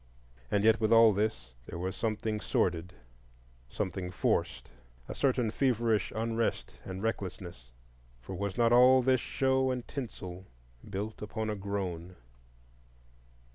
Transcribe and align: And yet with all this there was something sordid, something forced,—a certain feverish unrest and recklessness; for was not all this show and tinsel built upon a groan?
And 0.49 0.63
yet 0.63 0.81
with 0.81 0.91
all 0.91 1.13
this 1.13 1.51
there 1.67 1.77
was 1.77 1.95
something 1.95 2.39
sordid, 2.41 2.93
something 3.69 4.09
forced,—a 4.09 5.13
certain 5.13 5.51
feverish 5.51 6.11
unrest 6.15 6.73
and 6.83 7.03
recklessness; 7.03 7.69
for 8.19 8.33
was 8.33 8.57
not 8.57 8.73
all 8.73 9.03
this 9.03 9.21
show 9.21 9.69
and 9.69 9.87
tinsel 9.87 10.47
built 10.89 11.21
upon 11.21 11.51
a 11.51 11.55
groan? 11.55 12.15